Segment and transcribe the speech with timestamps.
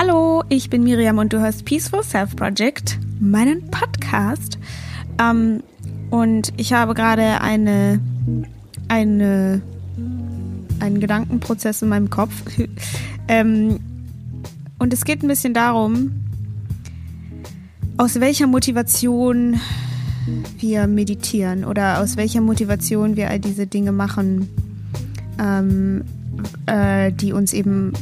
[0.00, 4.56] Hallo, ich bin Miriam und du hörst Peaceful Self Project, meinen Podcast.
[5.20, 5.64] Ähm,
[6.10, 8.00] und ich habe gerade eine,
[8.86, 9.60] eine,
[10.78, 12.30] einen Gedankenprozess in meinem Kopf.
[13.26, 13.80] ähm,
[14.78, 16.12] und es geht ein bisschen darum,
[17.96, 19.60] aus welcher Motivation
[20.60, 24.48] wir meditieren oder aus welcher Motivation wir all diese Dinge machen,
[25.40, 26.04] ähm,
[26.66, 27.92] äh, die uns eben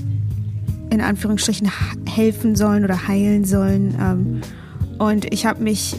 [0.96, 1.70] in Anführungsstrichen
[2.08, 3.94] helfen sollen oder heilen sollen.
[4.00, 4.40] Ähm,
[4.98, 5.94] und ich habe mich,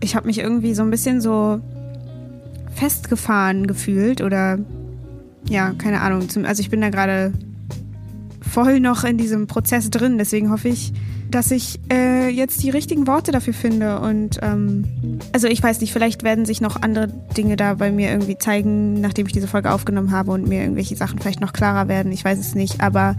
[0.00, 1.60] ich habe mich irgendwie so ein bisschen so
[2.72, 4.58] festgefahren gefühlt oder
[5.48, 6.26] ja, keine Ahnung.
[6.44, 7.32] also ich bin da gerade
[8.40, 10.18] voll noch in diesem Prozess drin.
[10.18, 10.92] Deswegen hoffe ich,
[11.34, 13.98] dass ich äh, jetzt die richtigen Worte dafür finde.
[13.98, 18.12] Und ähm, also ich weiß nicht, vielleicht werden sich noch andere Dinge da bei mir
[18.12, 21.88] irgendwie zeigen, nachdem ich diese Folge aufgenommen habe und mir irgendwelche Sachen vielleicht noch klarer
[21.88, 22.12] werden.
[22.12, 22.80] Ich weiß es nicht.
[22.80, 23.16] Aber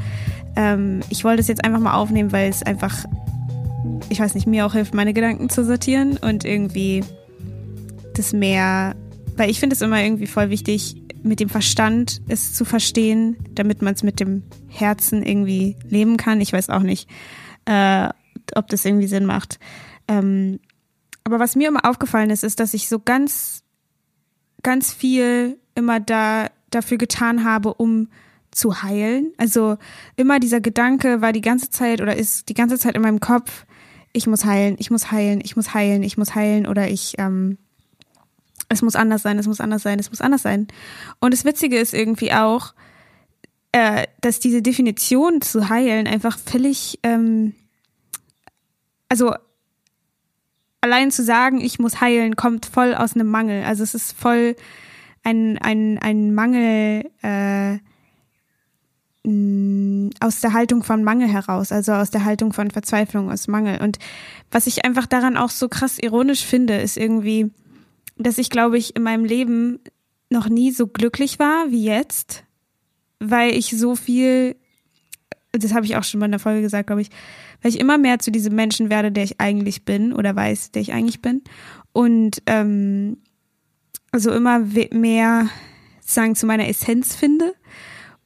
[0.55, 3.03] ähm, ich wollte es jetzt einfach mal aufnehmen, weil es einfach,
[4.07, 7.03] ich weiß nicht, mir auch hilft, meine Gedanken zu sortieren und irgendwie
[8.13, 8.95] das mehr,
[9.35, 13.81] weil ich finde es immer irgendwie voll wichtig, mit dem Verstand es zu verstehen, damit
[13.81, 16.40] man es mit dem Herzen irgendwie leben kann.
[16.40, 17.09] Ich weiß auch nicht
[17.66, 18.10] äh,
[18.55, 19.60] ob das irgendwie Sinn macht.
[20.08, 20.60] Ähm,
[21.24, 23.63] aber was mir immer aufgefallen ist, ist, dass ich so ganz,
[24.62, 28.10] ganz viel immer da dafür getan habe, um
[28.52, 29.34] zu heilen.
[29.38, 29.77] Also
[30.16, 33.66] immer dieser Gedanke war die ganze Zeit oder ist die ganze Zeit in meinem Kopf,
[34.13, 37.58] ich muss heilen, ich muss heilen, ich muss heilen, ich muss heilen oder ich, ähm,
[38.70, 40.68] es muss anders sein, es muss anders sein, es muss anders sein.
[41.20, 42.74] Und das Witzige ist irgendwie auch,
[43.76, 47.54] äh, dass diese Definition zu heilen einfach völlig, ähm,
[49.09, 49.34] also
[50.79, 53.65] allein zu sagen, ich muss heilen, kommt voll aus einem Mangel.
[53.65, 54.55] Also es ist voll
[55.23, 57.79] ein, ein, ein Mangel äh,
[60.21, 63.81] aus der Haltung von Mangel heraus, also aus der Haltung von Verzweiflung, aus Mangel.
[63.81, 63.99] Und
[64.51, 67.51] was ich einfach daran auch so krass ironisch finde, ist irgendwie,
[68.16, 69.81] dass ich, glaube ich, in meinem Leben
[70.30, 72.44] noch nie so glücklich war wie jetzt
[73.20, 74.56] weil ich so viel,
[75.52, 77.09] das habe ich auch schon mal in der Folge gesagt, glaube ich,
[77.62, 80.81] weil ich immer mehr zu diesem Menschen werde, der ich eigentlich bin oder weiß, der
[80.81, 81.42] ich eigentlich bin.
[81.94, 83.18] Und ähm,
[84.12, 85.50] also immer mehr
[86.00, 87.54] sagen zu meiner Essenz finde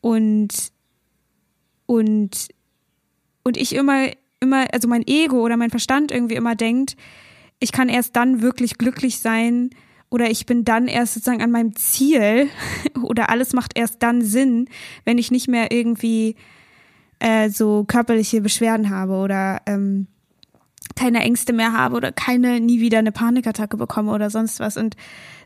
[0.02, 0.50] und
[1.86, 2.50] und
[3.44, 6.96] und ich immer immer also mein Ego oder mein Verstand irgendwie immer denkt,
[7.60, 9.72] ich kann erst dann wirklich glücklich sein,
[10.10, 12.50] oder ich bin dann erst sozusagen an meinem Ziel
[13.04, 14.68] oder alles macht erst dann Sinn,
[15.06, 16.36] wenn ich nicht mehr irgendwie
[17.20, 20.08] äh, so körperliche Beschwerden habe oder ähm,
[20.96, 24.78] keine Ängste mehr habe oder keine nie wieder eine Panikattacke bekomme oder sonst was.
[24.78, 24.96] Und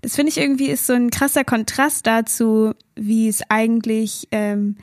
[0.01, 4.77] das finde ich irgendwie ist so ein krasser Kontrast dazu, wie es eigentlich, ähm,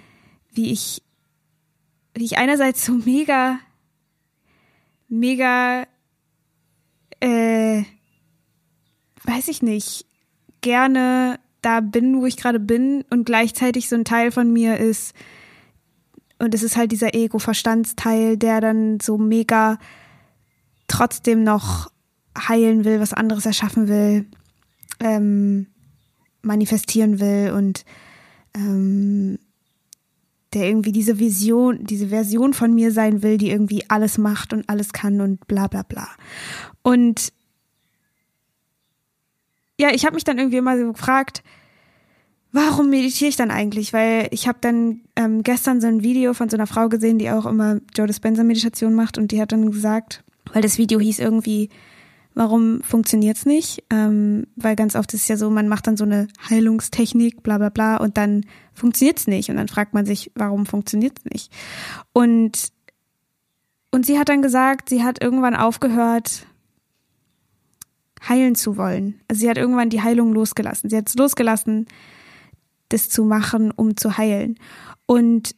[0.52, 1.02] wie ich,
[2.14, 3.58] wie ich einerseits so mega,
[5.08, 5.86] mega
[7.20, 7.82] äh,
[9.24, 10.06] weiß ich nicht,
[10.60, 15.14] gerne da bin, wo ich gerade bin und gleichzeitig so ein Teil von mir ist,
[16.38, 19.78] und es ist halt dieser Ego-Verstandsteil, der dann so mega
[20.88, 21.90] trotzdem noch
[22.36, 24.26] heilen will, was anderes erschaffen will,
[25.00, 25.66] ähm,
[26.40, 27.84] manifestieren will und
[28.54, 29.38] ähm,
[30.54, 34.68] der irgendwie diese Vision, diese Version von mir sein will, die irgendwie alles macht und
[34.68, 36.08] alles kann und bla bla bla.
[36.82, 37.32] Und
[39.80, 41.42] ja, ich habe mich dann irgendwie immer so gefragt,
[42.52, 43.94] warum meditiere ich dann eigentlich?
[43.94, 47.30] Weil ich habe dann ähm, gestern so ein Video von so einer Frau gesehen, die
[47.30, 51.18] auch immer Joe Dispenza Meditation macht und die hat dann gesagt, weil das Video hieß
[51.18, 51.70] irgendwie,
[52.34, 53.84] warum funktioniert's nicht?
[53.88, 57.56] Ähm, weil ganz oft ist es ja so, man macht dann so eine Heilungstechnik, bla
[57.56, 59.48] bla bla, und dann funktioniert's nicht.
[59.48, 61.50] Und dann fragt man sich, warum funktioniert's nicht?
[62.12, 62.68] Und,
[63.90, 66.46] und sie hat dann gesagt, sie hat irgendwann aufgehört,
[68.28, 69.20] heilen zu wollen.
[69.28, 70.90] Also sie hat irgendwann die Heilung losgelassen.
[70.90, 71.86] Sie hat es losgelassen,
[72.88, 74.58] das zu machen, um zu heilen.
[75.06, 75.54] Und,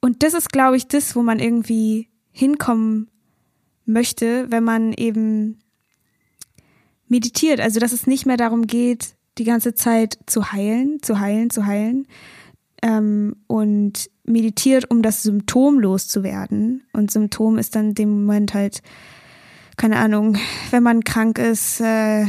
[0.00, 3.08] und das ist, glaube ich, das, wo man irgendwie hinkommen
[3.86, 5.58] möchte, wenn man eben
[7.08, 7.60] meditiert.
[7.60, 11.66] Also, dass es nicht mehr darum geht, die ganze Zeit zu heilen, zu heilen, zu
[11.66, 12.06] heilen.
[12.82, 16.84] Ähm, und meditiert, um das Symptom loszuwerden.
[16.92, 18.82] Und Symptom ist dann in dem Moment halt
[19.76, 20.36] keine Ahnung,
[20.70, 22.26] wenn man krank ist äh,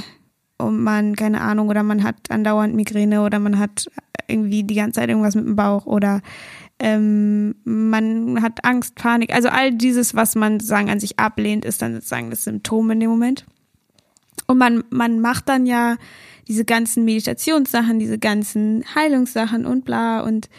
[0.58, 3.90] und man, keine Ahnung, oder man hat andauernd Migräne oder man hat
[4.28, 6.22] irgendwie die ganze Zeit irgendwas mit dem Bauch oder
[6.80, 11.82] ähm, man hat Angst, Panik, also all dieses, was man sozusagen an sich ablehnt, ist
[11.82, 13.46] dann sozusagen das Symptom in dem Moment.
[14.46, 15.98] Und man, man macht dann ja
[16.48, 20.50] diese ganzen Meditationssachen, diese ganzen Heilungssachen und bla und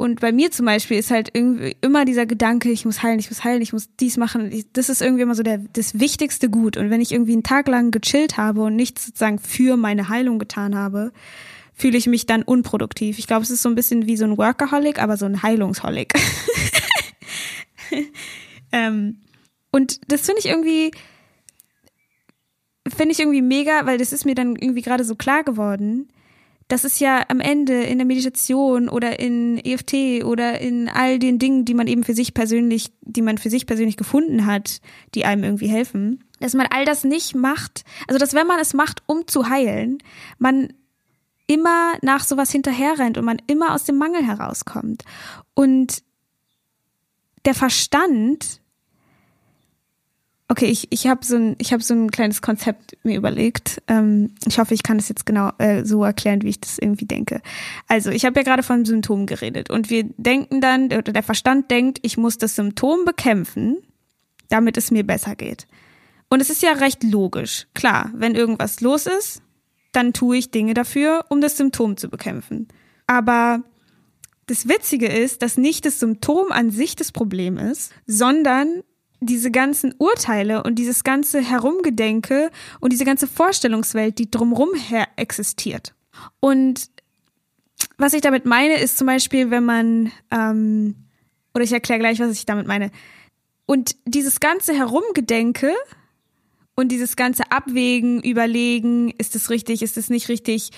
[0.00, 3.30] und bei mir zum Beispiel ist halt irgendwie immer dieser Gedanke, ich muss heilen, ich
[3.30, 4.64] muss heilen, ich muss dies machen.
[4.72, 6.76] Das ist irgendwie immer so der, das wichtigste Gut.
[6.76, 10.38] Und wenn ich irgendwie einen Tag lang gechillt habe und nichts sozusagen für meine Heilung
[10.38, 11.12] getan habe,
[11.74, 13.18] fühle ich mich dann unproduktiv.
[13.18, 16.14] Ich glaube, es ist so ein bisschen wie so ein Workaholic, aber so ein Heilungsholic.
[18.72, 19.18] ähm,
[19.72, 20.92] und das finde ich irgendwie,
[22.86, 26.08] finde ich irgendwie mega, weil das ist mir dann irgendwie gerade so klar geworden
[26.68, 31.38] das ist ja am Ende in der Meditation oder in EFT oder in all den
[31.38, 34.80] Dingen, die man eben für sich persönlich, die man für sich persönlich gefunden hat,
[35.14, 38.74] die einem irgendwie helfen, dass man all das nicht macht, also dass wenn man es
[38.74, 39.98] macht, um zu heilen,
[40.38, 40.72] man
[41.46, 45.04] immer nach sowas hinterherrennt und man immer aus dem Mangel herauskommt.
[45.54, 46.02] Und
[47.46, 48.60] der Verstand
[50.50, 53.82] Okay, ich, ich habe so ein ich habe so ein kleines Konzept mir überlegt.
[53.86, 57.04] Ähm, ich hoffe, ich kann es jetzt genau äh, so erklären, wie ich das irgendwie
[57.04, 57.42] denke.
[57.86, 61.70] Also ich habe ja gerade von Symptomen geredet und wir denken dann oder der Verstand
[61.70, 63.76] denkt, ich muss das Symptom bekämpfen,
[64.48, 65.66] damit es mir besser geht.
[66.30, 67.66] Und es ist ja recht logisch.
[67.74, 69.42] Klar, wenn irgendwas los ist,
[69.92, 72.68] dann tue ich Dinge dafür, um das Symptom zu bekämpfen.
[73.06, 73.62] Aber
[74.46, 78.82] das Witzige ist, dass nicht das Symptom an sich das Problem ist, sondern
[79.20, 82.50] diese ganzen Urteile und dieses ganze Herumgedenke
[82.80, 85.94] und diese ganze Vorstellungswelt, die drumherum her existiert.
[86.40, 86.88] Und
[87.96, 90.94] was ich damit meine, ist zum Beispiel, wenn man, ähm,
[91.54, 92.90] oder ich erkläre gleich, was ich damit meine.
[93.66, 95.74] Und dieses ganze Herumgedenke
[96.74, 100.70] und dieses ganze Abwägen, Überlegen, ist es richtig, ist es nicht richtig,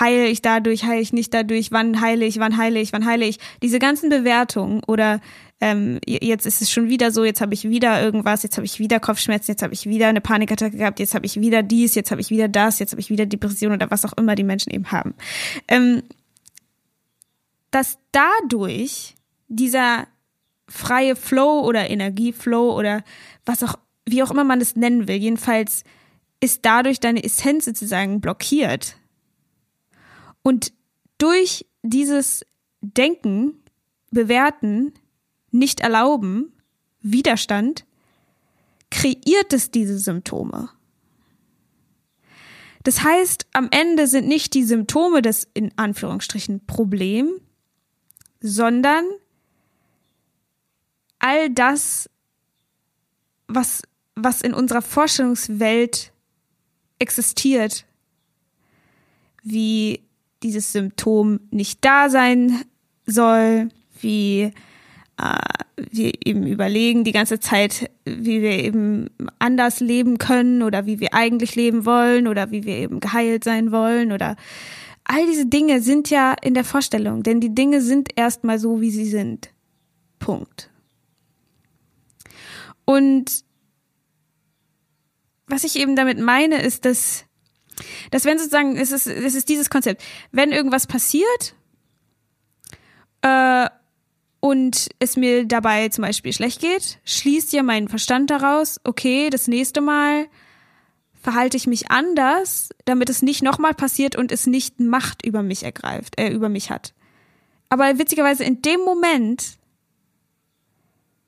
[0.00, 3.26] heile ich dadurch, heile ich nicht dadurch, wann heile ich, wann heile ich, wann heile
[3.26, 3.38] ich.
[3.62, 5.20] Diese ganzen Bewertungen oder
[5.60, 8.78] ähm, jetzt ist es schon wieder so, jetzt habe ich wieder irgendwas, jetzt habe ich
[8.78, 12.10] wieder Kopfschmerzen, jetzt habe ich wieder eine Panikattacke gehabt, jetzt habe ich wieder dies, jetzt
[12.10, 14.72] habe ich wieder das, jetzt habe ich wieder Depression oder was auch immer die Menschen
[14.72, 15.14] eben haben.
[15.66, 16.02] Ähm,
[17.70, 19.16] dass dadurch
[19.48, 20.06] dieser
[20.68, 23.02] freie Flow oder Energieflow oder
[23.44, 23.74] was auch,
[24.06, 25.84] wie auch immer man es nennen will, jedenfalls
[26.40, 28.96] ist dadurch deine Essenz sozusagen blockiert.
[30.42, 30.72] Und
[31.18, 32.44] durch dieses
[32.80, 33.62] Denken,
[34.10, 34.94] Bewerten,
[35.50, 36.52] nicht erlauben,
[37.00, 37.84] Widerstand,
[38.90, 40.70] kreiert es diese Symptome.
[42.84, 47.40] Das heißt, am Ende sind nicht die Symptome das in Anführungsstrichen Problem,
[48.40, 49.04] sondern
[51.18, 52.08] all das,
[53.46, 53.82] was,
[54.14, 56.12] was in unserer Vorstellungswelt
[56.98, 57.84] existiert,
[59.42, 60.07] wie
[60.42, 62.62] dieses Symptom nicht da sein
[63.06, 63.68] soll,
[64.00, 64.52] wie
[65.18, 65.38] äh,
[65.90, 71.14] wir eben überlegen die ganze Zeit, wie wir eben anders leben können oder wie wir
[71.14, 74.36] eigentlich leben wollen oder wie wir eben geheilt sein wollen oder
[75.04, 78.90] all diese Dinge sind ja in der Vorstellung, denn die Dinge sind erstmal so, wie
[78.90, 79.50] sie sind.
[80.18, 80.70] Punkt.
[82.84, 83.44] Und
[85.46, 87.24] was ich eben damit meine, ist, dass,
[88.10, 90.02] dass wenn sozusagen, es ist, es ist dieses Konzept,
[90.32, 91.54] wenn irgendwas passiert,
[93.22, 93.68] äh,
[94.40, 99.48] und es mir dabei zum Beispiel schlecht geht, schließt ja mein Verstand daraus, okay, das
[99.48, 100.28] nächste Mal
[101.20, 105.64] verhalte ich mich anders, damit es nicht nochmal passiert und es nicht Macht über mich
[105.64, 106.94] ergreift, äh, über mich hat.
[107.68, 109.58] Aber witzigerweise in dem Moment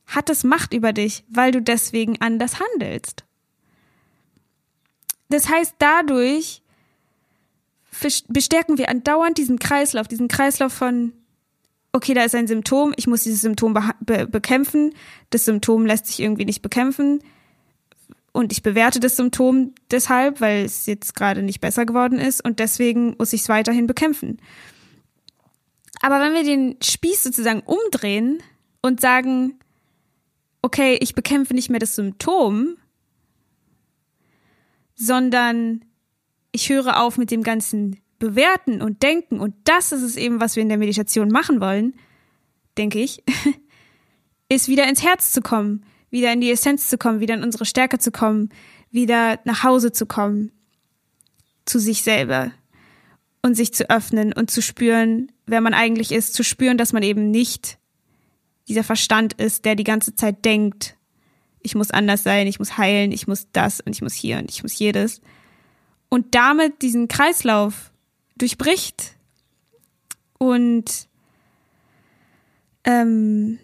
[0.06, 3.24] hat es Macht über dich, weil du deswegen anders handelst.
[5.30, 6.62] Das heißt, dadurch
[8.28, 11.12] bestärken wir andauernd diesen Kreislauf, diesen Kreislauf von
[11.92, 14.94] okay, da ist ein Symptom, ich muss dieses Symptom be bekämpfen,
[15.30, 17.20] das Symptom lässt sich irgendwie nicht bekämpfen.
[18.32, 22.44] Und ich bewerte das Symptom deshalb, weil es jetzt gerade nicht besser geworden ist.
[22.44, 24.38] Und deswegen muss ich es weiterhin bekämpfen.
[26.00, 28.40] Aber wenn wir den Spieß sozusagen umdrehen
[28.82, 29.58] und sagen,
[30.62, 32.76] okay, ich bekämpfe nicht mehr das Symptom,
[35.00, 35.82] sondern
[36.52, 40.56] ich höre auf mit dem ganzen bewerten und denken, und das ist es eben, was
[40.56, 41.94] wir in der Meditation machen wollen,
[42.76, 43.24] denke ich,
[44.50, 47.64] ist wieder ins Herz zu kommen, wieder in die Essenz zu kommen, wieder in unsere
[47.64, 48.50] Stärke zu kommen,
[48.90, 50.52] wieder nach Hause zu kommen,
[51.64, 52.52] zu sich selber
[53.40, 57.02] und sich zu öffnen und zu spüren, wer man eigentlich ist, zu spüren, dass man
[57.02, 57.78] eben nicht
[58.68, 60.98] dieser Verstand ist, der die ganze Zeit denkt,
[61.62, 64.50] ich muss anders sein, ich muss heilen, ich muss das und ich muss hier und
[64.50, 65.20] ich muss jedes.
[66.08, 67.92] Und damit diesen Kreislauf
[68.36, 69.14] durchbricht
[70.38, 71.08] und
[72.84, 73.58] ähm,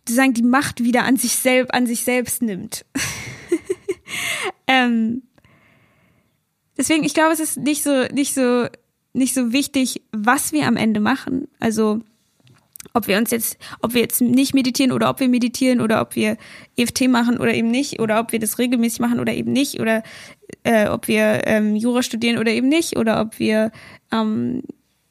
[0.00, 2.84] sozusagen die Macht wieder an sich selbst an sich selbst nimmt.
[4.66, 5.22] ähm,
[6.76, 8.66] deswegen, ich glaube, es ist nicht so nicht so
[9.14, 11.48] nicht so wichtig, was wir am Ende machen.
[11.60, 12.00] Also
[12.94, 16.14] ob wir uns jetzt, ob wir jetzt nicht meditieren oder ob wir meditieren oder ob
[16.16, 16.36] wir
[16.76, 20.02] EFT machen oder eben nicht oder ob wir das regelmäßig machen oder eben nicht oder
[20.64, 23.72] äh, ob wir ähm, Jura studieren oder eben nicht oder ob wir
[24.10, 24.62] ähm,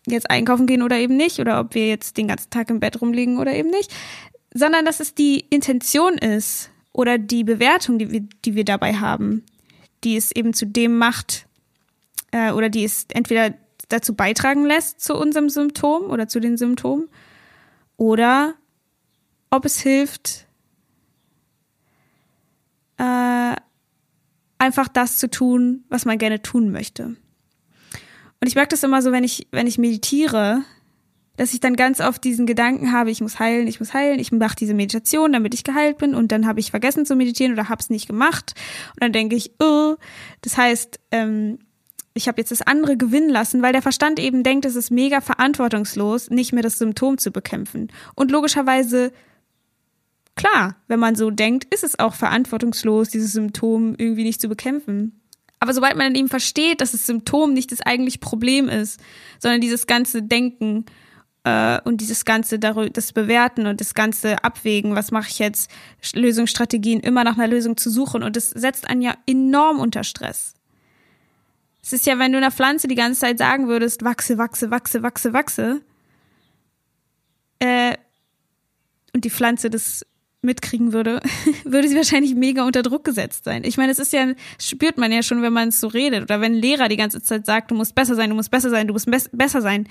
[0.07, 3.01] jetzt einkaufen gehen oder eben nicht oder ob wir jetzt den ganzen Tag im Bett
[3.01, 3.91] rumliegen oder eben nicht,
[4.53, 9.43] sondern dass es die Intention ist oder die Bewertung, die wir, die wir dabei haben,
[10.03, 11.47] die es eben zu dem macht
[12.31, 13.53] äh, oder die es entweder
[13.89, 17.07] dazu beitragen lässt zu unserem Symptom oder zu den Symptomen
[17.97, 18.55] oder
[19.49, 20.47] ob es hilft,
[22.97, 23.55] äh,
[24.57, 27.03] einfach das zu tun, was man gerne tun möchte.
[27.03, 30.63] Und ich merke das immer so, wenn ich, wenn ich meditiere,
[31.37, 34.31] dass ich dann ganz oft diesen Gedanken habe, ich muss heilen, ich muss heilen, ich
[34.31, 37.69] mache diese Meditation, damit ich geheilt bin und dann habe ich vergessen zu meditieren oder
[37.69, 38.53] habe es nicht gemacht
[38.93, 39.95] und dann denke ich, oh,
[40.41, 41.59] das heißt, ähm,
[42.13, 45.21] ich habe jetzt das andere gewinnen lassen, weil der Verstand eben denkt, es ist mega
[45.21, 47.91] verantwortungslos, nicht mehr das Symptom zu bekämpfen.
[48.15, 49.11] Und logischerweise,
[50.35, 55.21] klar, wenn man so denkt, ist es auch verantwortungslos, dieses Symptom irgendwie nicht zu bekämpfen.
[55.59, 58.99] Aber sobald man dann eben versteht, dass das Symptom nicht das eigentliche Problem ist,
[59.39, 60.85] sondern dieses ganze Denken
[61.43, 65.69] äh, und dieses ganze das Bewerten und das ganze Abwägen, was mache ich jetzt,
[66.13, 70.55] Lösungsstrategien, immer nach einer Lösung zu suchen und das setzt einen ja enorm unter Stress.
[71.83, 75.01] Es ist ja, wenn du einer Pflanze die ganze Zeit sagen würdest, wachse, wachse, wachse,
[75.03, 75.81] wachse, wachse,
[77.59, 77.95] äh,
[79.13, 80.05] und die Pflanze das
[80.41, 81.21] mitkriegen würde,
[81.63, 83.63] würde sie wahrscheinlich mega unter Druck gesetzt sein.
[83.63, 86.41] Ich meine, es ist ja, spürt man ja schon, wenn man es so redet oder
[86.41, 88.87] wenn ein Lehrer die ganze Zeit sagt, du musst besser sein, du musst besser sein,
[88.87, 89.87] du musst besser sein.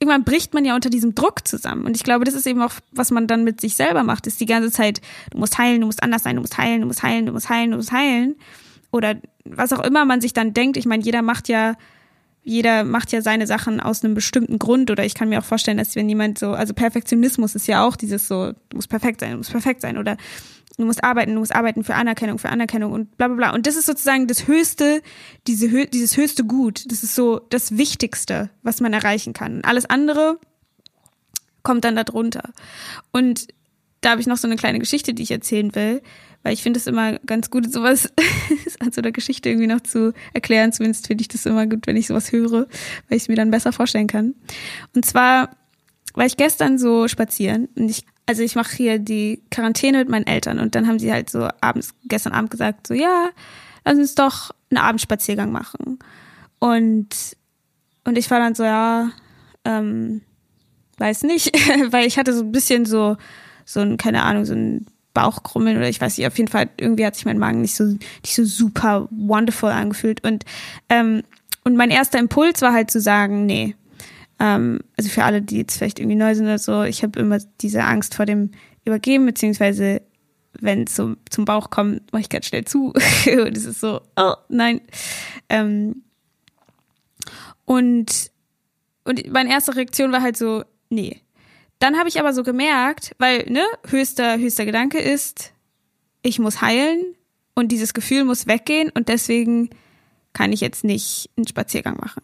[0.00, 1.86] Irgendwann bricht man ja unter diesem Druck zusammen.
[1.86, 4.40] Und ich glaube, das ist eben auch, was man dann mit sich selber macht, ist
[4.40, 5.00] die ganze Zeit,
[5.30, 7.48] du musst heilen, du musst anders sein, du musst heilen, du musst heilen, du musst
[7.48, 8.34] heilen, du musst heilen.
[8.92, 10.76] Oder was auch immer man sich dann denkt.
[10.76, 11.74] Ich meine, jeder macht ja
[12.44, 15.78] jeder macht ja seine Sachen aus einem bestimmten Grund oder ich kann mir auch vorstellen,
[15.78, 19.32] dass wenn jemand so, also Perfektionismus ist ja auch dieses so, du musst perfekt sein,
[19.32, 20.16] du musst perfekt sein oder
[20.76, 23.54] du musst arbeiten, du musst arbeiten für Anerkennung, für Anerkennung und bla bla bla.
[23.54, 25.02] Und das ist sozusagen das höchste,
[25.46, 26.90] diese, dieses höchste Gut.
[26.90, 29.62] Das ist so das Wichtigste, was man erreichen kann.
[29.62, 30.38] Alles andere
[31.62, 32.50] kommt dann darunter.
[33.12, 33.46] Und
[34.00, 36.02] da habe ich noch so eine kleine Geschichte, die ich erzählen will
[36.42, 38.12] weil ich finde es immer ganz gut, sowas
[38.80, 40.72] an so einer Geschichte irgendwie noch zu erklären.
[40.72, 42.66] Zumindest finde ich das immer gut, wenn ich sowas höre,
[43.08, 44.34] weil ich es mir dann besser vorstellen kann.
[44.94, 45.50] Und zwar
[46.14, 50.26] war ich gestern so spazieren und ich, also ich mache hier die Quarantäne mit meinen
[50.26, 53.30] Eltern und dann haben sie halt so abends, gestern Abend gesagt, so ja,
[53.84, 55.98] lass uns doch einen Abendspaziergang machen.
[56.58, 57.08] Und,
[58.04, 59.10] und ich war dann so, ja,
[59.64, 60.22] ähm,
[60.98, 61.52] weiß nicht,
[61.92, 63.16] weil ich hatte so ein bisschen so,
[63.64, 67.04] so ein, keine Ahnung, so ein Bauchkrummeln oder ich weiß nicht, auf jeden Fall irgendwie
[67.06, 70.44] hat sich mein Magen nicht so nicht so super wonderful angefühlt und
[70.88, 71.22] ähm,
[71.64, 73.76] und mein erster Impuls war halt zu sagen, nee.
[74.40, 77.38] Ähm, also für alle, die jetzt vielleicht irgendwie neu sind oder so, ich habe immer
[77.60, 78.50] diese Angst vor dem
[78.84, 80.02] Übergeben, beziehungsweise
[80.60, 82.86] wenn es so zum Bauch kommt, mache ich ganz schnell zu.
[82.92, 84.80] und es ist so, oh nein.
[85.48, 86.02] Ähm,
[87.64, 88.30] und,
[89.04, 91.20] und meine erste Reaktion war halt so, nee,
[91.82, 95.52] dann habe ich aber so gemerkt, weil, ne, höchster, höchster Gedanke ist,
[96.22, 97.16] ich muss heilen
[97.54, 99.70] und dieses Gefühl muss weggehen und deswegen
[100.32, 102.22] kann ich jetzt nicht einen Spaziergang machen.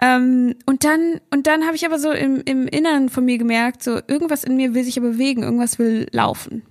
[0.00, 3.82] Ähm, und dann, und dann habe ich aber so im, im Inneren von mir gemerkt,
[3.82, 6.62] so irgendwas in mir will sich ja bewegen, irgendwas will laufen.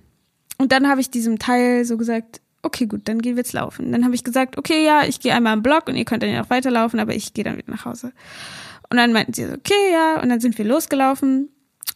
[0.58, 3.92] Und dann habe ich diesem Teil so gesagt, okay, gut, dann gehen wir jetzt laufen.
[3.92, 6.30] Dann habe ich gesagt, okay, ja, ich gehe einmal im Block und ihr könnt dann
[6.30, 8.12] ja auch weiterlaufen, aber ich gehe dann wieder nach Hause.
[8.90, 10.20] Und dann meinten sie so, okay, ja.
[10.20, 11.50] Und dann sind wir losgelaufen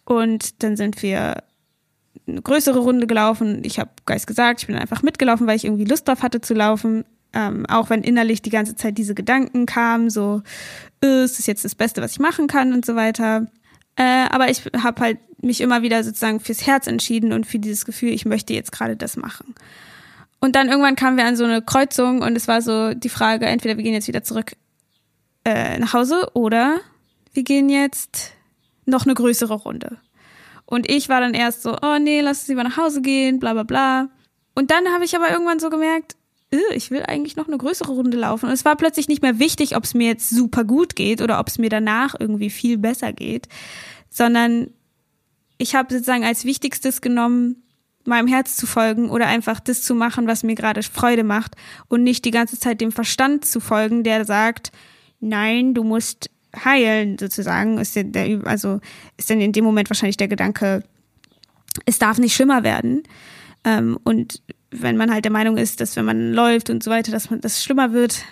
[0.04, 1.42] und dann sind wir
[2.26, 3.62] eine größere Runde gelaufen.
[3.64, 6.54] Ich habe Geist gesagt, ich bin einfach mitgelaufen, weil ich irgendwie Lust drauf hatte zu
[6.54, 7.04] laufen.
[7.32, 10.42] Ähm, auch wenn innerlich die ganze Zeit diese Gedanken kamen, so,
[11.02, 13.46] äh, ist das jetzt das Beste, was ich machen kann und so weiter.
[13.94, 17.84] Äh, aber ich habe halt mich immer wieder sozusagen fürs Herz entschieden und für dieses
[17.84, 19.54] Gefühl, ich möchte jetzt gerade das machen.
[20.40, 23.46] Und dann irgendwann kamen wir an so eine Kreuzung und es war so die Frage,
[23.46, 24.52] entweder wir gehen jetzt wieder zurück
[25.44, 26.80] äh, nach Hause oder
[27.32, 28.32] wir gehen jetzt
[28.86, 29.98] noch eine größere Runde.
[30.66, 33.52] Und ich war dann erst so, oh nee, lass uns lieber nach Hause gehen, bla
[33.52, 34.08] bla bla.
[34.54, 36.16] Und dann habe ich aber irgendwann so gemerkt,
[36.74, 38.46] ich will eigentlich noch eine größere Runde laufen.
[38.46, 41.38] Und es war plötzlich nicht mehr wichtig, ob es mir jetzt super gut geht oder
[41.38, 43.48] ob es mir danach irgendwie viel besser geht,
[44.10, 44.70] sondern
[45.58, 47.62] ich habe sozusagen als Wichtigstes genommen,
[48.04, 51.54] meinem Herz zu folgen oder einfach das zu machen, was mir gerade Freude macht
[51.88, 54.72] und nicht die ganze Zeit dem Verstand zu folgen, der sagt,
[55.20, 56.30] nein, du musst
[56.64, 58.80] heilen, sozusagen, ist der, der, also
[59.16, 60.82] ist dann in dem Moment wahrscheinlich der Gedanke,
[61.86, 63.04] es darf nicht schlimmer werden.
[63.64, 67.12] Ähm, und wenn man halt der Meinung ist, dass wenn man läuft und so weiter,
[67.12, 68.24] dass man das schlimmer wird,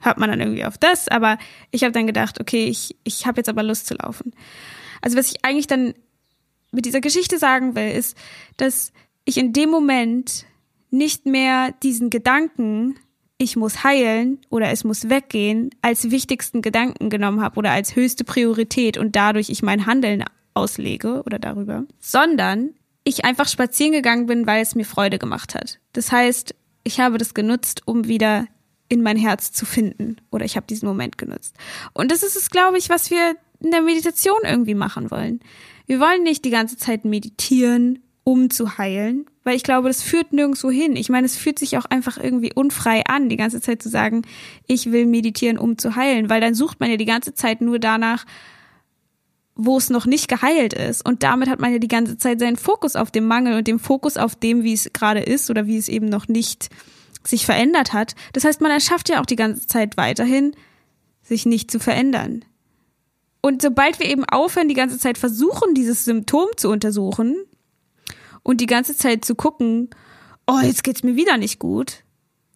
[0.00, 1.08] hört man dann irgendwie auf das.
[1.08, 1.38] Aber
[1.70, 4.32] ich habe dann gedacht, okay, ich, ich habe jetzt aber Lust zu laufen.
[5.00, 5.94] Also was ich eigentlich dann
[6.70, 8.16] mit dieser Geschichte sagen will, ist,
[8.56, 8.92] dass
[9.24, 10.46] ich in dem Moment
[10.90, 12.96] nicht mehr diesen Gedanken,
[13.42, 18.24] ich muss heilen oder es muss weggehen, als wichtigsten Gedanken genommen habe oder als höchste
[18.24, 22.70] Priorität und dadurch ich mein Handeln auslege oder darüber, sondern
[23.04, 25.78] ich einfach spazieren gegangen bin, weil es mir Freude gemacht hat.
[25.92, 28.46] Das heißt, ich habe das genutzt, um wieder
[28.88, 31.56] in mein Herz zu finden oder ich habe diesen Moment genutzt.
[31.92, 35.40] Und das ist es, glaube ich, was wir in der Meditation irgendwie machen wollen.
[35.86, 40.32] Wir wollen nicht die ganze Zeit meditieren, um zu heilen, weil ich glaube, das führt
[40.32, 40.94] nirgendwo hin.
[40.96, 44.22] Ich meine, es fühlt sich auch einfach irgendwie unfrei an, die ganze Zeit zu sagen,
[44.66, 47.78] ich will meditieren, um zu heilen, weil dann sucht man ja die ganze Zeit nur
[47.78, 48.24] danach,
[49.54, 51.04] wo es noch nicht geheilt ist.
[51.04, 53.80] Und damit hat man ja die ganze Zeit seinen Fokus auf dem Mangel und dem
[53.80, 56.70] Fokus auf dem, wie es gerade ist oder wie es eben noch nicht
[57.24, 58.14] sich verändert hat.
[58.32, 60.54] Das heißt, man erschafft ja auch die ganze Zeit weiterhin,
[61.22, 62.44] sich nicht zu verändern.
[63.40, 67.36] Und sobald wir eben aufhören, die ganze Zeit versuchen, dieses Symptom zu untersuchen
[68.42, 69.90] und die ganze Zeit zu gucken,
[70.46, 72.04] oh, jetzt geht's mir wieder nicht gut,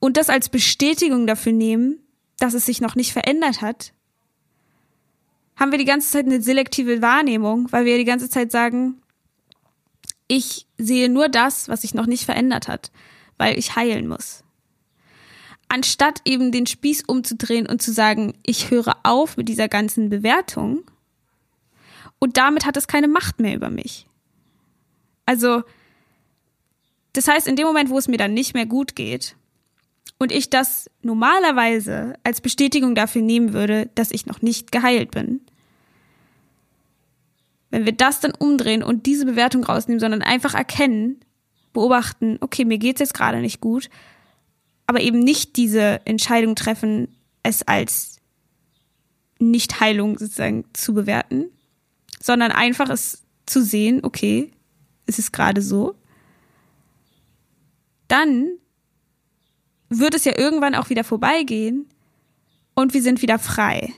[0.01, 1.99] und das als Bestätigung dafür nehmen,
[2.39, 3.93] dass es sich noch nicht verändert hat,
[5.57, 9.01] haben wir die ganze Zeit eine selektive Wahrnehmung, weil wir die ganze Zeit sagen,
[10.29, 12.91] ich sehe nur das, was sich noch nicht verändert hat,
[13.39, 14.45] weil ich heilen muss.
[15.69, 20.85] Anstatt eben den Spieß umzudrehen und zu sagen, ich höre auf mit dieser ganzen Bewertung
[22.19, 24.07] und damit hat es keine Macht mehr über mich.
[25.27, 25.63] Also,
[27.13, 29.37] das heißt, in dem Moment, wo es mir dann nicht mehr gut geht
[30.19, 35.41] und ich das normalerweise als Bestätigung dafür nehmen würde, dass ich noch nicht geheilt bin,
[37.71, 41.21] wenn wir das dann umdrehen und diese Bewertung rausnehmen, sondern einfach erkennen,
[41.73, 43.91] beobachten, okay, mir geht's jetzt gerade nicht gut,
[44.87, 47.09] aber eben nicht diese Entscheidung treffen,
[47.43, 48.17] es als
[49.39, 51.47] Nichtheilung sozusagen zu bewerten,
[52.23, 54.53] sondern einfach es zu sehen, okay,
[55.07, 55.95] es ist gerade so.
[58.09, 58.59] Dann
[59.89, 61.87] wird es ja irgendwann auch wieder vorbeigehen
[62.75, 63.93] und wir sind wieder frei.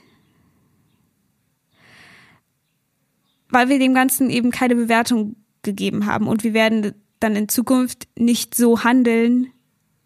[3.48, 8.08] Weil wir dem Ganzen eben keine Bewertung gegeben haben und wir werden dann in Zukunft
[8.16, 9.50] nicht so handeln,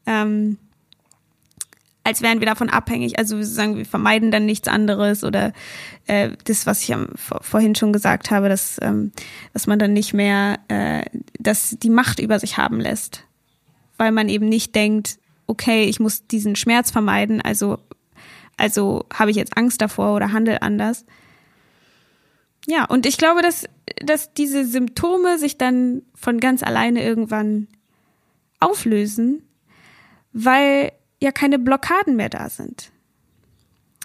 [0.06, 0.58] ähm,
[2.04, 3.18] als wären wir davon abhängig.
[3.18, 5.52] Also wir sagen, wir vermeiden dann nichts anderes oder
[6.06, 9.12] äh, das, was ich am, vor, vorhin schon gesagt habe, dass, ähm,
[9.52, 11.04] dass man dann nicht mehr äh,
[11.38, 13.24] dass die Macht über sich haben lässt.
[13.98, 17.78] Weil man eben nicht denkt, okay, ich muss diesen Schmerz vermeiden, also,
[18.56, 21.04] also habe ich jetzt Angst davor oder handel anders.
[22.66, 23.66] Ja, und ich glaube, dass,
[24.04, 27.68] dass diese Symptome sich dann von ganz alleine irgendwann
[28.60, 29.42] auflösen,
[30.32, 32.92] weil ja keine Blockaden mehr da sind.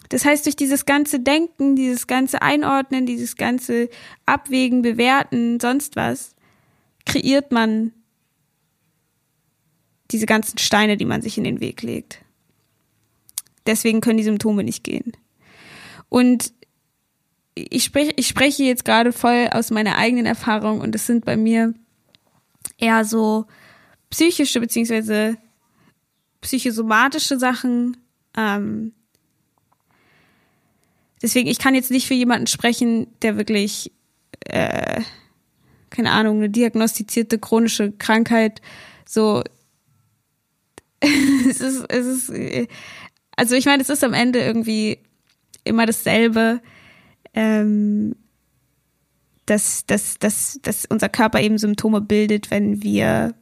[0.10, 3.90] Das heißt, durch dieses ganze Denken, dieses ganze Einordnen, dieses ganze
[4.26, 6.36] Abwägen, Bewerten, sonst was,
[7.06, 7.92] kreiert man
[10.12, 12.24] diese ganzen Steine, die man sich in den Weg legt.
[13.66, 15.12] Deswegen können die Symptome nicht gehen.
[16.08, 16.54] Und
[17.56, 21.36] ich spreche, ich spreche jetzt gerade voll aus meiner eigenen Erfahrung und es sind bei
[21.36, 21.74] mir
[22.78, 23.46] eher so
[24.10, 25.38] psychische beziehungsweise
[26.42, 27.98] psychosomatische Sachen.
[28.36, 28.94] Ähm,
[31.22, 33.92] deswegen, ich kann jetzt nicht für jemanden sprechen, der wirklich,
[34.46, 35.02] äh,
[35.90, 38.62] keine Ahnung, eine diagnostizierte chronische Krankheit
[39.06, 39.44] so.
[41.00, 42.70] es ist, es ist,
[43.36, 45.00] also ich meine, es ist am Ende irgendwie
[45.64, 46.62] immer dasselbe.
[47.34, 48.16] Ähm,
[49.48, 53.34] dass, dass, dass, dass unser Körper eben Symptome bildet, wenn wir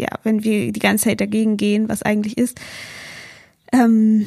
[0.00, 2.60] ja, wenn wir die ganze Zeit dagegen gehen, was eigentlich ist.
[3.72, 4.26] Ähm,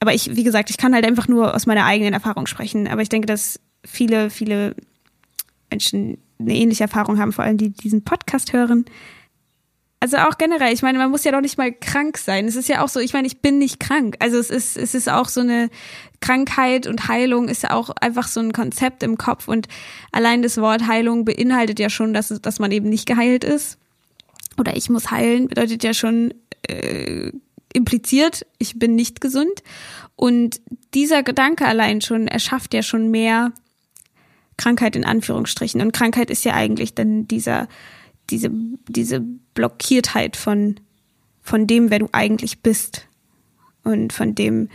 [0.00, 2.88] aber ich, wie gesagt, ich kann halt einfach nur aus meiner eigenen Erfahrung sprechen.
[2.88, 4.74] Aber ich denke, dass viele, viele
[5.70, 8.84] Menschen eine ähnliche Erfahrung haben, vor allem die, die diesen Podcast hören.
[10.02, 12.46] Also auch generell, ich meine, man muss ja doch nicht mal krank sein.
[12.48, 14.16] Es ist ja auch so, ich meine, ich bin nicht krank.
[14.18, 15.70] Also es ist, es ist auch so eine
[16.20, 19.68] Krankheit und Heilung ist ja auch einfach so ein Konzept im Kopf und
[20.10, 23.78] allein das Wort Heilung beinhaltet ja schon, dass, dass man eben nicht geheilt ist.
[24.58, 26.34] Oder ich muss heilen, bedeutet ja schon
[26.66, 27.30] äh,
[27.72, 29.62] impliziert, ich bin nicht gesund.
[30.16, 30.60] Und
[30.94, 33.52] dieser Gedanke allein schon erschafft ja schon mehr
[34.56, 35.80] Krankheit in Anführungsstrichen.
[35.80, 37.68] Und Krankheit ist ja eigentlich dann dieser
[38.30, 38.50] diese,
[38.88, 39.20] diese
[39.54, 40.80] Blockiertheit von,
[41.42, 43.08] von dem, wer du eigentlich bist.
[43.84, 44.68] Und von dem,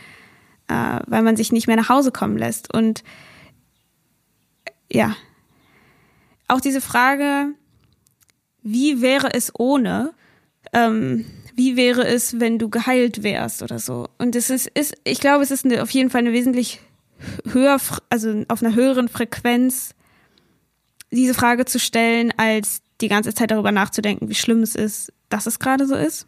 [0.67, 2.73] äh, weil man sich nicht mehr nach Hause kommen lässt.
[2.73, 3.03] Und
[4.91, 5.15] ja,
[6.47, 7.53] auch diese Frage,
[8.63, 10.13] wie wäre es ohne?
[10.73, 14.09] Ähm, wie wäre es, wenn du geheilt wärst oder so?
[14.17, 16.81] Und es ist, ist ich glaube, es ist eine, auf jeden Fall eine wesentlich
[17.51, 17.79] höher,
[18.09, 19.95] also auf einer höheren Frequenz
[21.11, 25.45] diese Frage zu stellen, als die ganze Zeit darüber nachzudenken, wie schlimm es ist, dass
[25.45, 26.27] es gerade so ist.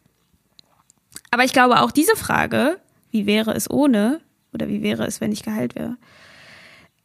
[1.31, 2.79] Aber ich glaube auch diese Frage,
[3.11, 4.21] wie wäre es ohne,
[4.53, 5.97] oder wie wäre es, wenn ich geheilt wäre,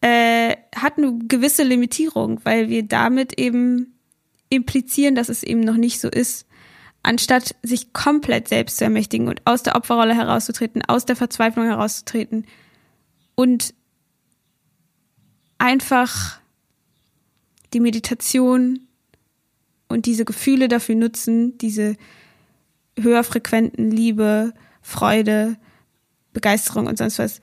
[0.00, 3.98] äh, hat eine gewisse Limitierung, weil wir damit eben
[4.50, 6.46] implizieren, dass es eben noch nicht so ist,
[7.03, 12.46] anstatt sich komplett selbst zu ermächtigen und aus der Opferrolle herauszutreten, aus der Verzweiflung herauszutreten
[13.35, 13.74] und
[15.59, 16.40] einfach
[17.72, 18.87] die Meditation
[19.88, 21.97] und diese Gefühle dafür nutzen, diese
[22.99, 25.57] höher frequenten Liebe, Freude,
[26.33, 27.40] Begeisterung und sonst was,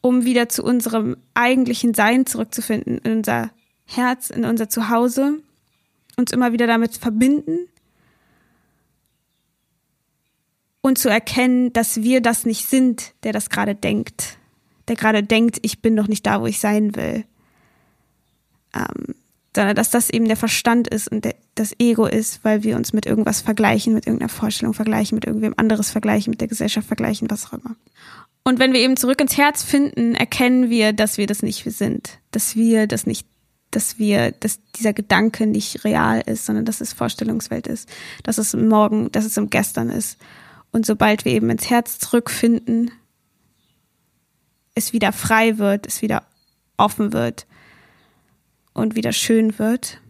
[0.00, 3.50] um wieder zu unserem eigentlichen Sein zurückzufinden, in unser
[3.84, 5.40] Herz, in unser Zuhause,
[6.16, 7.68] uns immer wieder damit verbinden
[10.80, 14.38] und zu erkennen, dass wir das nicht sind, der das gerade denkt,
[14.88, 17.24] der gerade denkt, ich bin noch nicht da, wo ich sein will,
[18.74, 19.14] ähm,
[19.54, 23.06] sondern dass das eben der Verstand ist und das Ego ist, weil wir uns mit
[23.06, 27.46] irgendwas vergleichen, mit irgendeiner Vorstellung vergleichen, mit irgendwem anderes vergleichen, mit der Gesellschaft vergleichen, was
[27.46, 27.74] auch immer.
[28.44, 32.18] Und wenn wir eben zurück ins Herz finden, erkennen wir, dass wir das nicht sind,
[32.30, 33.26] dass wir das nicht,
[33.70, 37.88] dass wir, dass dieser Gedanke nicht real ist, sondern dass es Vorstellungswelt ist,
[38.22, 40.18] dass es morgen, dass es im Gestern ist.
[40.70, 42.90] Und sobald wir eben ins Herz zurückfinden,
[44.74, 46.22] es wieder frei wird, es wieder
[46.76, 47.47] offen wird
[48.78, 50.00] und wieder schön wird.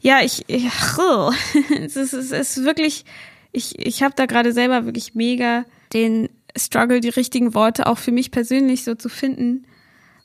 [0.00, 1.32] Ja, ich, ich oh,
[1.80, 3.04] es, ist, es ist wirklich,
[3.52, 8.12] ich, ich habe da gerade selber wirklich mega den Struggle, die richtigen Worte auch für
[8.12, 9.66] mich persönlich so zu finden,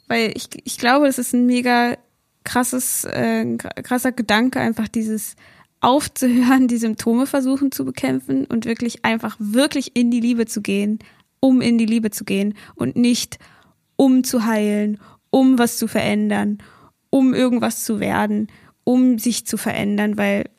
[0.07, 1.97] weil ich, ich glaube, es ist ein mega
[2.43, 5.35] krasses, äh, krasser Gedanke, einfach dieses
[5.79, 10.99] aufzuhören, die Symptome versuchen zu bekämpfen und wirklich einfach wirklich in die Liebe zu gehen,
[11.39, 13.37] um in die Liebe zu gehen und nicht
[13.95, 16.59] um zu heilen, um was zu verändern,
[17.09, 18.47] um irgendwas zu werden,
[18.83, 20.49] um sich zu verändern, weil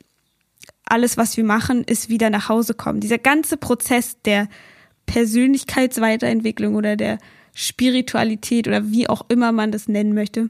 [0.85, 2.99] alles, was wir machen, ist wieder nach Hause kommen.
[2.99, 4.47] Dieser ganze Prozess der
[5.05, 7.19] Persönlichkeitsweiterentwicklung oder der
[7.53, 10.49] Spiritualität oder wie auch immer man das nennen möchte,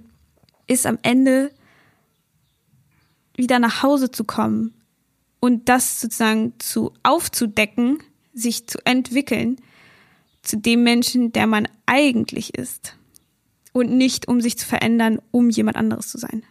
[0.67, 1.51] ist am Ende
[3.35, 4.73] wieder nach Hause zu kommen
[5.39, 7.99] und das sozusagen zu aufzudecken,
[8.33, 9.57] sich zu entwickeln
[10.41, 12.98] zu dem Menschen, der man eigentlich ist
[13.79, 16.43] und nicht um sich zu verändern, um jemand anderes zu sein.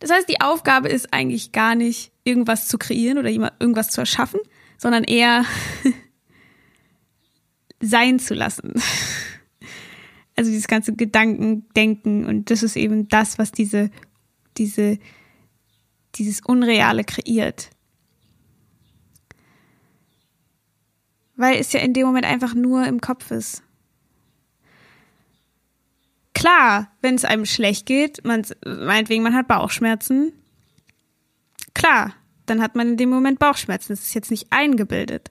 [0.00, 4.40] Das heißt, die Aufgabe ist eigentlich gar nicht irgendwas zu kreieren oder irgendwas zu erschaffen,
[4.78, 5.44] sondern eher
[7.80, 8.74] sein zu lassen.
[10.34, 13.90] Also dieses ganze Gedanken, Denken und das ist eben das, was diese,
[14.56, 14.98] diese,
[16.14, 17.68] dieses Unreale kreiert.
[21.36, 23.62] Weil es ja in dem Moment einfach nur im Kopf ist.
[26.42, 30.32] Klar, wenn es einem schlecht geht, man, meinetwegen man hat Bauchschmerzen,
[31.72, 32.14] klar,
[32.46, 33.92] dann hat man in dem Moment Bauchschmerzen.
[33.92, 35.30] Das ist jetzt nicht eingebildet.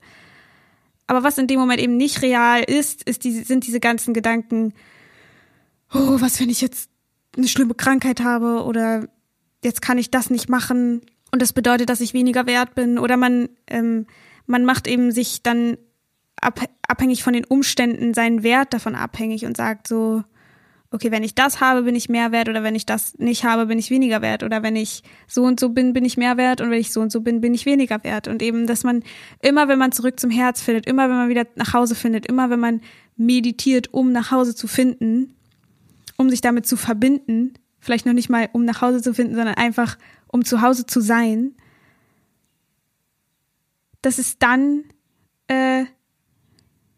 [1.07, 4.73] Aber was in dem Moment eben nicht real ist, ist die, sind diese ganzen Gedanken,
[5.93, 6.89] oh, was, wenn ich jetzt
[7.35, 9.09] eine schlimme Krankheit habe oder
[9.61, 11.01] jetzt kann ich das nicht machen
[11.33, 14.07] und das bedeutet, dass ich weniger wert bin oder man, ähm,
[14.45, 15.77] man macht eben sich dann
[16.87, 20.23] abhängig von den Umständen seinen Wert davon abhängig und sagt so,
[20.91, 23.65] okay, wenn ich das habe, bin ich mehr wert oder wenn ich das nicht habe,
[23.65, 26.59] bin ich weniger wert oder wenn ich so und so bin, bin ich mehr wert
[26.59, 29.01] und wenn ich so und so bin, bin ich weniger wert und eben, dass man
[29.41, 32.49] immer, wenn man zurück zum Herz findet, immer, wenn man wieder nach Hause findet, immer,
[32.49, 32.81] wenn man
[33.15, 35.33] meditiert, um nach Hause zu finden,
[36.17, 39.55] um sich damit zu verbinden, vielleicht noch nicht mal, um nach Hause zu finden, sondern
[39.55, 41.55] einfach, um zu Hause zu sein,
[44.01, 44.83] dass es dann,
[45.47, 45.85] äh,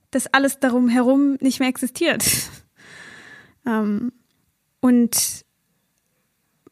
[0.10, 2.24] dass alles darum herum nicht mehr existiert.
[3.66, 4.12] Ähm,
[4.80, 5.46] und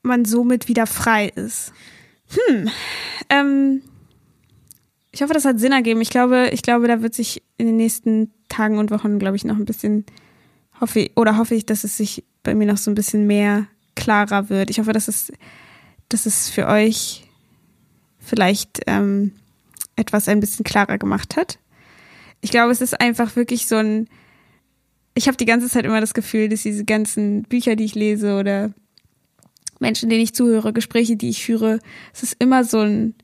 [0.04, 1.74] man somit wieder frei ist.
[2.30, 2.70] Hm.
[3.30, 3.82] Ähm,
[5.12, 6.02] ich hoffe, das hat Sinn ergeben.
[6.02, 9.44] Ich glaube, ich glaube, da wird sich in den nächsten Tagen und Wochen, glaube ich,
[9.44, 10.06] noch ein bisschen
[10.80, 14.50] hoffe oder hoffe ich, dass es sich bei mir noch so ein bisschen mehr klarer
[14.50, 14.70] wird.
[14.70, 15.32] Ich hoffe, dass es,
[16.10, 17.28] dass es für euch
[18.20, 19.34] vielleicht ähm,
[19.96, 21.60] etwas ein bisschen klarer gemacht hat.
[22.42, 24.08] Ich glaube, es ist einfach wirklich so ein
[25.14, 28.38] ich habe die ganze Zeit immer das Gefühl, dass diese ganzen Bücher, die ich lese
[28.38, 28.74] oder
[29.80, 31.80] Menschen, denen ich zuhöre, Gespräche, die ich führe,
[32.14, 33.16] es ist immer so ein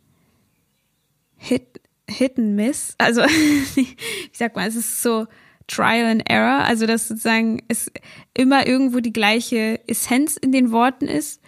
[1.38, 2.96] Hit, Hit and Miss.
[2.98, 3.22] Also,
[3.76, 3.88] wie
[4.34, 5.28] sagt man, es ist so
[5.68, 6.66] Trial and Error.
[6.66, 7.92] Also, dass sozusagen es
[8.34, 11.42] immer irgendwo die gleiche Essenz in den Worten ist.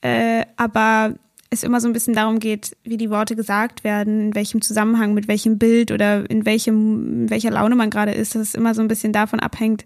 [0.00, 1.14] Äh, aber
[1.52, 5.14] es immer so ein bisschen darum geht, wie die Worte gesagt werden, in welchem Zusammenhang,
[5.14, 8.74] mit welchem Bild oder in welchem, in welcher Laune man gerade ist, dass es immer
[8.74, 9.84] so ein bisschen davon abhängt,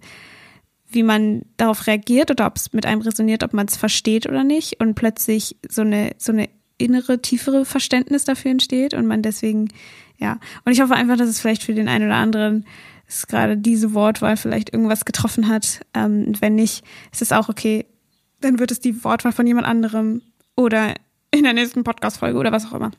[0.88, 4.44] wie man darauf reagiert oder ob es mit einem resoniert, ob man es versteht oder
[4.44, 6.48] nicht und plötzlich so eine, so eine
[6.78, 9.68] innere, tiefere Verständnis dafür entsteht und man deswegen,
[10.18, 10.38] ja.
[10.64, 12.64] Und ich hoffe einfach, dass es vielleicht für den einen oder anderen
[13.08, 15.80] ist gerade diese Wortwahl vielleicht irgendwas getroffen hat.
[15.94, 17.86] Ähm, wenn nicht, ist es auch okay.
[18.40, 20.22] Dann wird es die Wortwahl von jemand anderem
[20.56, 20.94] oder
[21.36, 22.90] in der nächsten Podcast-Folge oder was auch immer.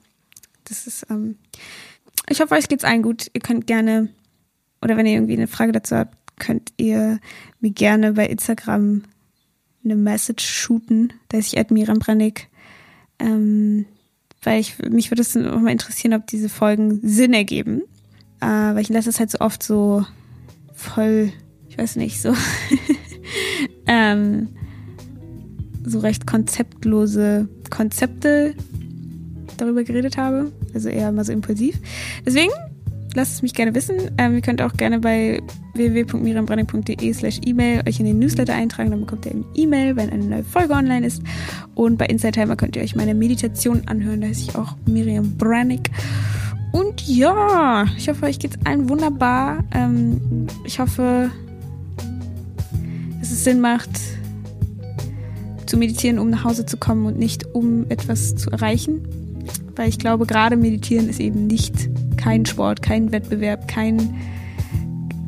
[0.65, 1.37] Das ist, ähm,
[2.29, 3.29] ich hoffe, euch geht's allen gut.
[3.33, 4.09] Ihr könnt gerne,
[4.81, 7.19] oder wenn ihr irgendwie eine Frage dazu habt, könnt ihr
[7.59, 9.03] mir gerne bei Instagram
[9.83, 11.13] eine Message shooten.
[11.29, 12.49] Da ist ich Admiran Brennig.
[13.19, 13.85] Ähm,
[14.43, 17.81] weil ich, mich würde es auch mal interessieren, ob diese Folgen Sinn ergeben.
[18.39, 20.05] Äh, weil ich lasse es halt so oft so
[20.75, 21.31] voll,
[21.69, 22.35] ich weiß nicht, so,
[23.87, 24.49] ähm,
[25.87, 28.53] so recht konzeptlose Konzepte
[29.57, 30.51] darüber geredet habe.
[30.73, 31.79] Also eher mal so impulsiv.
[32.25, 32.51] Deswegen
[33.15, 33.95] lasst es mich gerne wissen.
[34.17, 35.41] Ähm, ihr könnt auch gerne bei
[35.73, 38.91] www.miriambranding.de slash E-Mail euch in den Newsletter eintragen.
[38.91, 41.21] Dann bekommt ihr eine E-Mail, wenn eine neue Folge online ist.
[41.75, 44.21] Und bei Inside Timer könnt ihr euch meine Meditation anhören.
[44.21, 45.89] Da heiße ich auch Miriam Brannig.
[46.71, 49.63] Und ja, ich hoffe, euch geht's allen wunderbar.
[49.73, 51.31] Ähm, ich hoffe,
[53.19, 53.89] dass es Sinn macht,
[55.77, 59.07] meditieren, um nach Hause zu kommen und nicht um etwas zu erreichen.
[59.75, 64.15] Weil ich glaube, gerade meditieren ist eben nicht kein Sport, kein Wettbewerb, kein.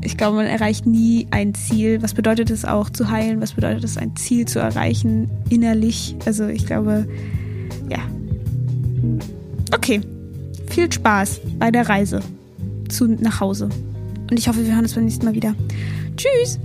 [0.01, 2.01] Ich glaube, man erreicht nie ein Ziel.
[2.01, 3.41] Was bedeutet es auch zu heilen?
[3.41, 6.15] Was bedeutet es, ein Ziel zu erreichen innerlich?
[6.25, 7.07] Also ich glaube,
[7.89, 7.99] ja.
[9.73, 10.01] Okay.
[10.67, 12.21] Viel Spaß bei der Reise
[12.89, 13.69] zu nach Hause.
[14.29, 15.55] Und ich hoffe, wir hören uns beim nächsten Mal wieder.
[16.15, 16.59] Tschüss!